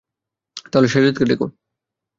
তাহলে 0.71 0.87
সাজ্জাদকে 0.87 1.23
ডাকো। 1.25 1.45